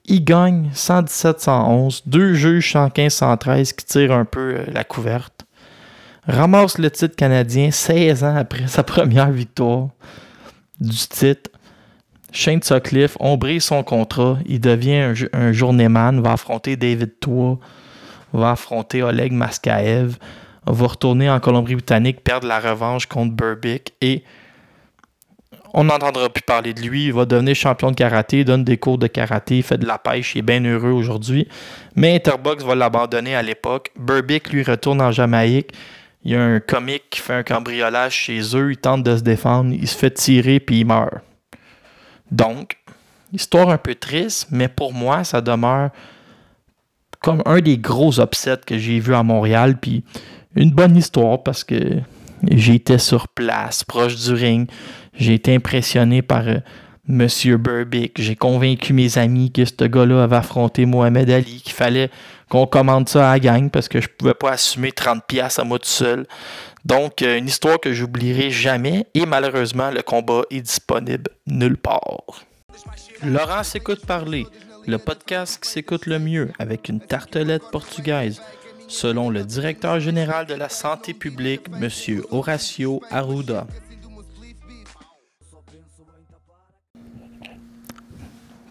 [0.05, 2.03] Il gagne 117-111.
[2.07, 5.47] Deux juges 115-113 qui tirent un peu euh, la couverte.
[6.27, 9.89] Ramasse le titre canadien 16 ans après sa première victoire
[10.81, 11.51] du titre.
[12.33, 14.39] Shane Sutcliffe, on brise son contrat.
[14.47, 17.59] Il devient un, un va affronter David Tour,
[18.33, 20.19] va affronter Oleg Maskaev
[20.73, 24.25] va retourner en Colombie-Britannique, perdre la revanche contre Burbick et
[25.75, 27.07] on n'entendra plus parler de lui.
[27.07, 30.35] Il va devenir champion de karaté, donne des cours de karaté, fait de la pêche,
[30.35, 31.47] il est bien heureux aujourd'hui.
[31.95, 33.91] Mais Interbox va l'abandonner à l'époque.
[33.97, 35.73] Burbick, lui, retourne en Jamaïque.
[36.25, 38.73] Il y a un comique qui fait un cambriolage chez eux.
[38.73, 39.73] Il tente de se défendre.
[39.73, 41.23] Il se fait tirer puis il meurt.
[42.31, 42.77] Donc,
[43.33, 45.91] histoire un peu triste, mais pour moi, ça demeure
[47.21, 49.79] comme un des gros upsets que j'ai vu à Montréal.
[49.81, 50.05] Puis
[50.55, 52.01] une bonne histoire parce que
[52.51, 54.69] j'étais sur place, proche du ring.
[55.15, 56.59] J'ai été impressionné par euh,
[57.07, 58.21] Monsieur Burbick.
[58.21, 62.11] J'ai convaincu mes amis que ce gars-là avait affronté Mohamed Ali, qu'il fallait
[62.49, 65.65] qu'on commande ça à la gang parce que je pouvais pas assumer 30 pièces à
[65.65, 66.27] moi tout seul.
[66.85, 72.45] Donc, euh, une histoire que j'oublierai jamais et malheureusement, le combat est disponible nulle part.
[73.25, 74.47] Laurent s'écoute parler,
[74.87, 78.41] le podcast qui s'écoute le mieux avec une tartelette portugaise,
[78.89, 81.89] selon le directeur général de la santé publique, M.
[82.31, 83.67] Horacio Arruda.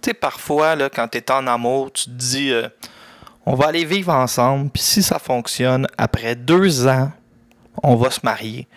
[0.02, 2.68] Tu sais, parfois, là, quand tu es en amour, tu te dis, euh,
[3.46, 7.12] on va aller vivre ensemble, puis si ça fonctionne, après deux ans,
[7.84, 8.68] on va se marier.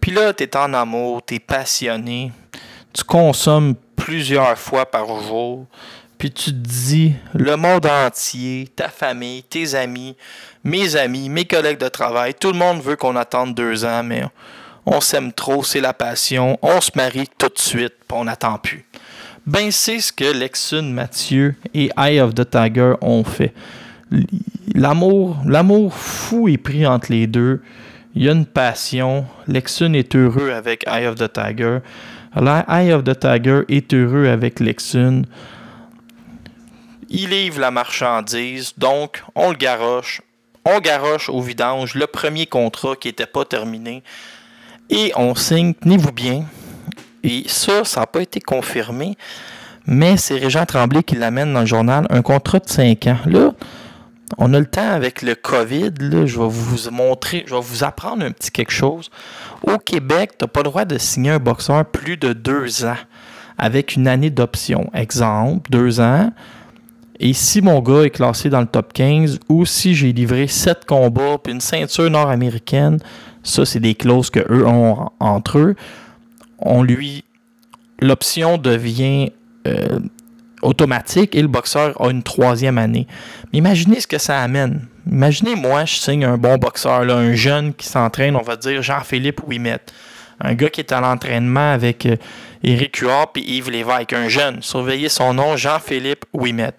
[0.00, 2.32] Puis là, tu es en amour, tu es passionné,
[2.92, 5.66] tu consommes plusieurs fois par jour,
[6.18, 10.16] puis tu te dis, le monde entier, ta famille, tes amis,
[10.64, 14.24] mes amis, mes collègues de travail, tout le monde veut qu'on attende deux ans, mais
[14.86, 18.58] on s'aime trop, c'est la passion, on se marie tout de suite, puis on n'attend
[18.58, 18.84] plus.
[19.46, 23.52] Ben, c'est ce que Lexun Mathieu et Eye of the Tiger ont fait.
[24.74, 27.60] L'amour, l'amour fou est pris entre les deux.
[28.14, 29.24] Il y a une passion.
[29.48, 31.78] Lexun est heureux avec Eye of the Tiger.
[32.36, 35.22] Eye of the Tiger est heureux avec Lexun.
[37.08, 40.22] Il livre la marchandise, donc on le garoche.
[40.64, 44.02] On garoche au vidange le premier contrat qui n'était pas terminé.
[44.90, 46.44] Et on signe, tenez-vous bien,
[47.22, 49.16] et ça, ça n'a pas été confirmé,
[49.86, 53.18] mais c'est Régent Tremblay qui l'amène dans le journal, un contrat de 5 ans.
[53.26, 53.52] Là,
[54.38, 58.24] on a le temps avec le COVID, je vais vous montrer, je vais vous apprendre
[58.24, 59.10] un petit quelque chose.
[59.62, 62.96] Au Québec, tu n'as pas le droit de signer un boxeur plus de deux ans
[63.58, 64.90] avec une année d'option.
[64.94, 66.32] Exemple, deux ans.
[67.22, 70.84] Et si mon gars est classé dans le top 15 ou si j'ai livré sept
[70.84, 72.98] combats puis une ceinture nord-américaine,
[73.42, 75.76] ça, c'est des clauses que eux ont entre eux
[76.62, 77.24] on lui
[78.00, 79.30] l'option devient
[79.66, 80.00] euh,
[80.62, 83.06] automatique et le boxeur a une troisième année.
[83.52, 84.86] Mais imaginez ce que ça amène.
[85.10, 88.82] Imaginez moi, je signe un bon boxeur, là, un jeune qui s'entraîne, on va dire
[88.82, 89.80] Jean-Philippe Ouimet.
[90.40, 92.16] Un gars qui est à l'entraînement avec euh,
[92.64, 94.62] Éric Huard et Yves Lévesque, un jeune.
[94.62, 96.74] Surveillez son nom, Jean-Philippe Ouimet.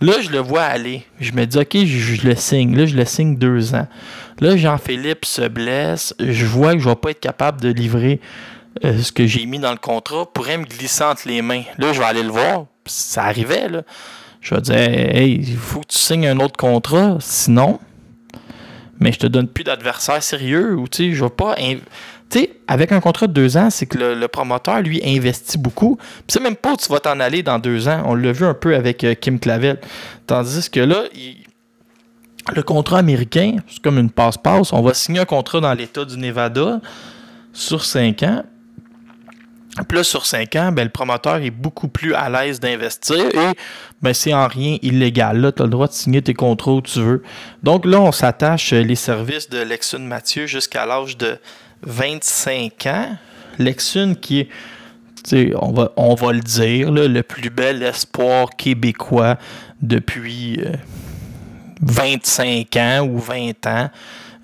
[0.00, 1.04] Là, je le vois aller.
[1.20, 2.76] Je me dis, OK, je, le signe.
[2.76, 3.88] Là, je le signe deux ans.
[4.40, 6.14] Là, Jean-Philippe se blesse.
[6.18, 8.20] Je vois que je ne vais pas être capable de livrer
[8.84, 11.62] euh, ce que j'ai mis dans le contrat pourrait me glisser entre les mains.
[11.78, 12.66] Là, je vais aller le voir.
[12.84, 13.82] Ça arrivait, là.
[14.42, 17.80] Je vais dire, hey, il faut que tu signes un autre contrat, sinon,
[19.00, 21.56] mais je te donne plus d'adversaire sérieux ou, tu sais, je vais pas.
[22.28, 25.96] Tu sais, avec un contrat de deux ans, c'est que le, promoteur, lui, investit beaucoup.
[25.96, 28.02] Puis c'est même pas où tu vas t'en aller dans deux ans.
[28.06, 29.78] On l'a vu un peu avec euh, Kim Clavel.
[30.26, 31.04] Tandis que là,
[32.54, 34.72] le contrat américain, c'est comme une passe-passe.
[34.72, 36.80] On va signer un contrat dans l'État du Nevada
[37.52, 38.42] sur cinq ans.
[39.84, 43.52] Puis là, sur 5 ans, ben, le promoteur est beaucoup plus à l'aise d'investir et
[44.00, 45.38] ben, c'est en rien illégal.
[45.38, 47.22] Là, tu as le droit de signer tes contrats où tu veux.
[47.62, 51.38] Donc là, on s'attache euh, les services de Lexun Mathieu jusqu'à l'âge de
[51.82, 53.16] 25 ans.
[53.58, 59.36] Lexun qui est, on va, on va le dire, le plus bel espoir québécois
[59.80, 60.60] depuis
[61.80, 63.90] 25 euh, ans ou 20 ans.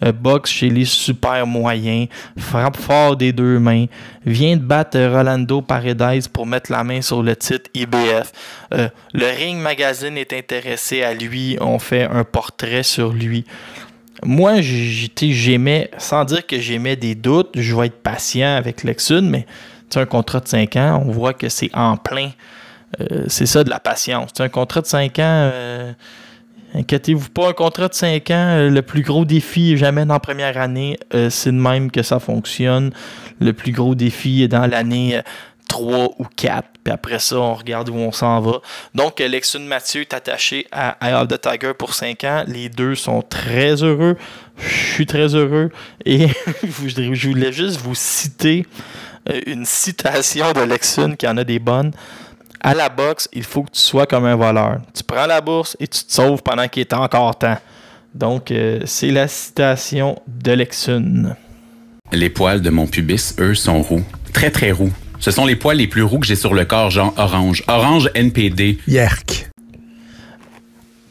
[0.02, 3.86] Euh, boxe chez les super moyens, frappe fort des deux mains,
[4.26, 8.32] vient de battre Rolando Paredes pour mettre la main sur le titre IBF.
[8.74, 13.44] Euh, le Ring Magazine est intéressé à lui, on fait un portrait sur lui.
[14.24, 19.46] Moi, j'aimais, sans dire que j'aimais des doutes, je vais être patient avec Lexun, mais
[19.94, 22.30] un contrat de 5 ans, on voit que c'est en plein.
[23.00, 24.30] Euh, c'est ça de la patience.
[24.38, 25.50] Un contrat de 5 ans
[26.74, 30.20] Inquiétez-vous pas, un contrat de 5 ans, euh, le plus gros défi jamais dans la
[30.20, 30.98] première année.
[31.14, 32.92] Euh, c'est de même que ça fonctionne.
[33.40, 35.20] Le plus gros défi est dans l'année
[35.72, 36.68] 3 euh, ou 4.
[36.85, 38.61] Puis après ça, on regarde où on s'en va.
[38.94, 42.44] Donc, Lexun Mathieu est attaché à Eye of the Tiger pour 5 ans.
[42.46, 44.16] Les deux sont très heureux.
[44.58, 45.70] Je suis très heureux.
[46.04, 46.28] Et
[46.62, 48.66] je voulais juste vous citer
[49.46, 51.92] une citation de Lexun qui en a des bonnes
[52.62, 54.80] à la boxe, il faut que tu sois comme un voleur.
[54.94, 57.58] Tu prends la bourse et tu te sauves pendant qu'il est encore temps.
[58.14, 61.35] Donc, euh, c'est la citation de Lexun.
[62.12, 64.04] Les poils de mon pubis, eux, sont roux.
[64.32, 64.92] Très, très roux.
[65.23, 67.62] Ce sont les poils les plus roux que j'ai sur le corps, genre orange.
[67.68, 68.79] Orange NPD.
[68.88, 69.48] Yerk.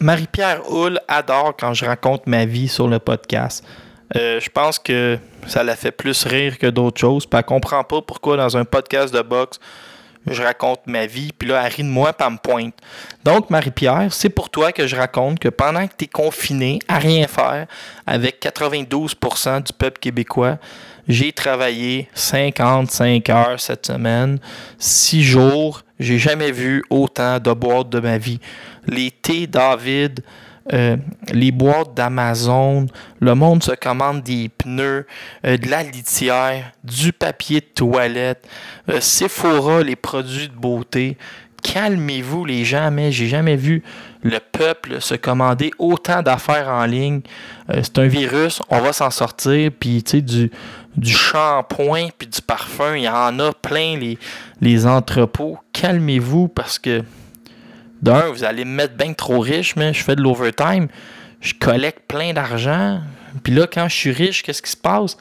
[0.02, 3.64] Marie-Pierre Hull adore quand je raconte ma vie sur le podcast.
[4.18, 7.26] Euh, je pense que ça la fait plus rire que d'autres choses.
[7.26, 9.62] Puis elle comprend pas pourquoi dans un podcast de boxe,
[10.28, 12.76] je raconte ma vie, puis là, elle rit de moi, pas me pointe.
[13.24, 17.00] Donc, Marie-Pierre, c'est pour toi que je raconte que pendant que tu es confiné à
[17.00, 17.68] rien faire,
[18.06, 20.58] avec 92% du peuple québécois,
[21.08, 24.40] j'ai travaillé 55 heures cette semaine,
[24.78, 25.82] 6 jours.
[26.00, 28.40] J'ai jamais vu autant de boîtes de ma vie.
[28.88, 30.22] Les thés David,
[30.74, 30.96] euh,
[31.32, 32.86] les boîtes d'Amazon,
[33.20, 35.06] le monde se commande des pneus,
[35.46, 38.48] euh, de la litière, du papier de toilette,
[38.90, 41.18] euh, Sephora, les produits de beauté.
[41.64, 43.84] Calmez-vous les gens, mais j'ai jamais vu
[44.24, 47.22] le peuple se commander autant d'affaires en ligne.
[47.72, 50.52] c'est un virus, on va s'en sortir, puis tu sais, du,
[50.98, 54.18] du shampoing puis du parfum, il y en a plein les,
[54.60, 55.60] les entrepôts.
[55.72, 57.04] Calmez-vous parce que
[58.02, 60.88] d'un, vous allez me mettre bien trop riche, mais je fais de l'overtime.
[61.40, 63.00] Je collecte plein d'argent.
[63.44, 65.18] Puis là, quand je suis riche, qu'est-ce qui se passe?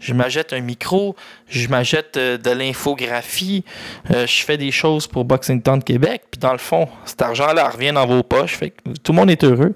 [0.00, 1.14] Je m'achète un micro,
[1.48, 3.64] je m'achète euh, de l'infographie,
[4.12, 6.22] euh, je fais des choses pour Boxing Town Québec.
[6.28, 8.58] Puis dans le fond, cet argent-là revient dans vos poches.
[9.04, 9.72] Tout le monde est heureux.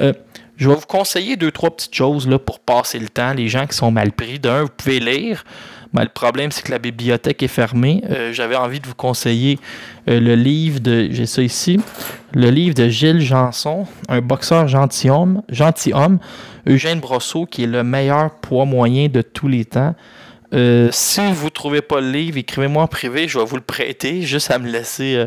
[0.00, 0.12] Euh,
[0.56, 3.32] je vais vous conseiller deux, trois petites choses là, pour passer le temps.
[3.34, 5.44] Les gens qui sont mal pris, d'un, vous pouvez lire.
[6.02, 8.02] Le problème, c'est que la bibliothèque est fermée.
[8.10, 9.58] Euh, j'avais envie de vous conseiller
[10.08, 11.80] euh, le livre de, j'ai ça ici,
[12.32, 16.18] le livre de Gilles Janson, un boxeur gentilhomme, gentilhomme,
[16.66, 19.94] Eugène Brosseau, qui est le meilleur poids moyen de tous les temps.
[20.52, 23.62] Euh, si vous ne trouvez pas le livre, écrivez-moi en privé, je vais vous le
[23.62, 25.26] prêter, juste à me laisser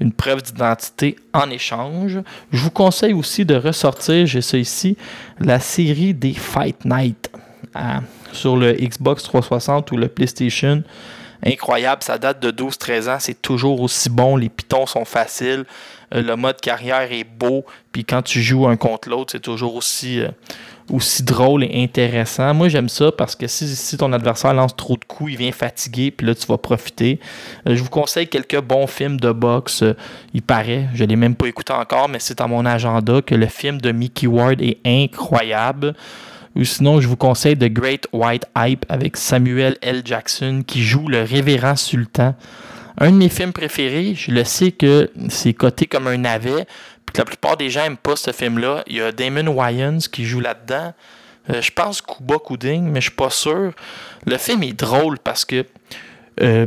[0.00, 2.18] une preuve d'identité en échange.
[2.52, 4.96] Je vous conseille aussi de ressortir, j'ai ça ici,
[5.38, 7.23] la série des Fight Night
[8.32, 10.82] sur le Xbox 360 ou le PlayStation.
[11.46, 15.64] Incroyable, ça date de 12-13 ans, c'est toujours aussi bon, les pitons sont faciles,
[16.14, 19.74] euh, le mode carrière est beau, puis quand tu joues un contre l'autre, c'est toujours
[19.74, 20.28] aussi, euh,
[21.20, 22.54] drôle et intéressant.
[22.54, 26.10] Moi, j'aime ça parce que si, ton adversaire lance trop de coups, il vient fatiguer,
[26.10, 27.20] puis là, tu vas profiter.
[27.68, 29.84] Euh, je vous conseille quelques bons films de boxe.
[30.32, 33.34] il paraît, je ne l'ai même pas écouté encore, mais c'est à mon agenda que
[33.34, 35.94] le film de Mickey Ward est incroyable.
[36.56, 40.02] Ou sinon, je vous conseille The Great White Hype avec Samuel L.
[40.04, 42.34] Jackson qui joue le révérend sultan.
[42.98, 46.66] Un de mes films préférés, je le sais que c'est coté comme un navet,
[47.04, 48.84] puis que la plupart des gens n'aiment pas ce film-là.
[48.86, 50.94] Il y a Damon Wayans qui joue là-dedans.
[51.50, 53.72] Euh, je pense Kuba Kuding, mais je suis pas sûr.
[54.24, 55.66] Le film est drôle parce que
[56.40, 56.66] euh,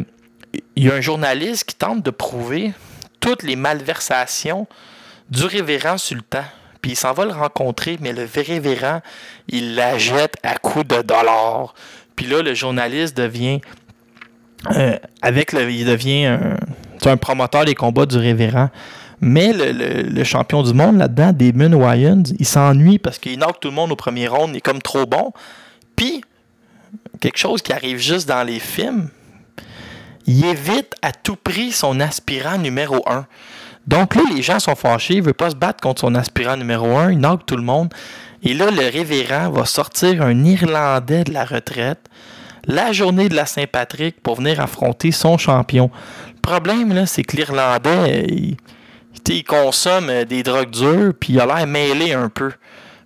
[0.76, 2.74] il y a un journaliste qui tente de prouver
[3.22, 4.68] toutes les malversations
[5.30, 6.44] du révérend sultan
[6.86, 9.02] il s'en va le rencontrer, mais le révérend,
[9.48, 11.74] il la jette à coups de dollars.
[12.16, 13.62] Puis là, le journaliste devient,
[14.76, 16.58] euh, avec le, il devient un,
[17.06, 18.70] un, promoteur des combats du révérend.
[19.20, 23.74] Mais le, champion du monde là-dedans, Damon Wayans, il s'ennuie parce qu'il knock tout le
[23.74, 25.32] monde au premier round, il est comme trop bon.
[25.96, 26.22] Puis,
[27.20, 29.10] quelque chose qui arrive juste dans les films,
[30.28, 33.26] il évite à tout prix son aspirant numéro un.
[33.88, 36.58] Donc là, les gens sont fâchés, il ne veut pas se battre contre son aspirant
[36.58, 37.94] numéro un, il knock tout le monde.
[38.44, 42.10] Et là, le révérend va sortir un Irlandais de la retraite
[42.68, 45.90] la journée de la Saint-Patrick pour venir affronter son champion.
[46.36, 48.58] Le problème, là, c'est que l'Irlandais, il,
[49.46, 52.52] consomme des drogues dures, puis il a l'air mêlé un peu.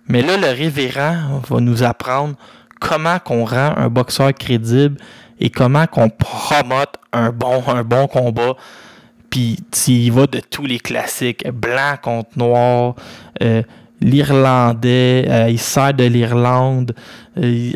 [0.08, 2.34] Mais là, le révérend va nous apprendre
[2.80, 4.96] comment qu'on rend un boxeur crédible
[5.40, 8.54] et comment qu'on promote un bon, un bon combat
[9.32, 9.56] puis
[9.88, 12.94] il va de tous les classiques, blanc contre noir,
[13.42, 13.62] euh,
[14.02, 16.94] l'Irlandais, euh, il sert de l'Irlande,
[17.38, 17.70] euh,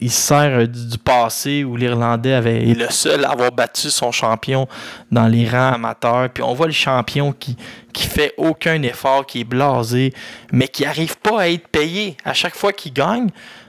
[0.00, 4.66] il, sert du, passé où l'Irlandais avait est le seul à avoir battu son champion
[5.10, 6.30] dans les rangs amateurs.
[6.30, 7.58] Puis on voit le champion qui
[7.92, 10.12] qui fait aucun effort, qui est blasé,
[10.52, 13.28] mais qui n'arrive pas à être payé à chaque fois qu'il gagne.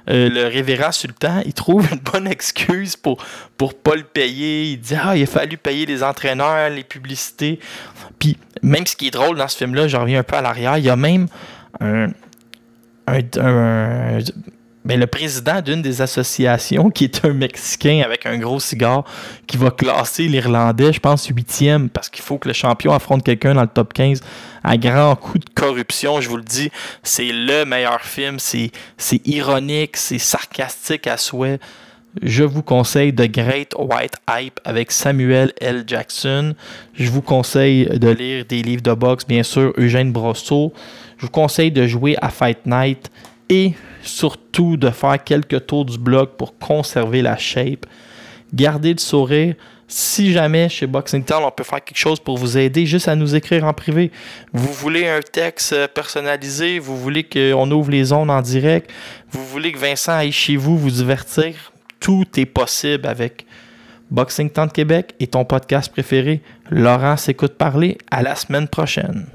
[0.10, 3.24] Euh, le révérend sultan, il trouve une bonne excuse pour
[3.58, 4.72] pour pas le payer.
[4.72, 7.60] Il dit ah il a fallu payer les entraîneurs, les publicités.
[8.20, 10.78] Puis même ce qui est drôle dans ce film-là, je reviens un peu à l'arrière,
[10.78, 11.28] il y a même
[11.80, 12.10] un,
[14.86, 19.04] ben, le président d'une des associations, qui est un Mexicain avec un gros cigare,
[19.48, 23.54] qui va classer l'Irlandais, je pense, huitième, parce qu'il faut que le champion affronte quelqu'un
[23.54, 24.22] dans le top 15
[24.64, 26.20] à grand coup de corruption.
[26.22, 26.70] Je vous le dis,
[27.02, 28.40] c'est le meilleur film.
[28.40, 28.72] C'est
[29.26, 31.60] ironique, c'est sarcastique à souhait.
[32.22, 35.84] Je vous conseille The Great White Hype avec Samuel L.
[35.88, 36.54] Jackson.
[36.94, 40.74] Je vous conseille de lire des livres de boxe, bien sûr, Eugène Brosseau.
[41.18, 43.10] Je vous conseille de jouer à Fight Night
[43.50, 47.86] et surtout de faire quelques tours du bloc pour conserver la shape.
[48.54, 49.56] Gardez le sourire.
[49.88, 53.16] Si jamais chez Boxing Town, on peut faire quelque chose pour vous aider, juste à
[53.16, 54.12] nous écrire en privé.
[54.52, 58.90] Vous voulez un texte personnalisé, vous voulez qu'on ouvre les ondes en direct,
[59.30, 63.46] vous voulez que Vincent aille chez vous vous divertir, tout est possible avec
[64.10, 67.98] Boxing Temps de Québec et ton podcast préféré, Laurent s'écoute parler.
[68.10, 69.28] À la semaine prochaine.